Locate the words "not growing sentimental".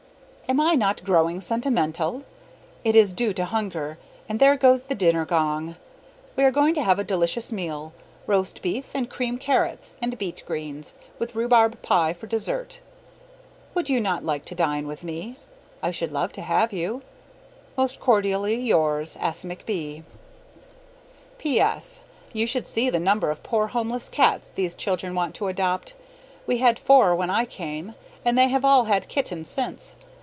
0.75-2.23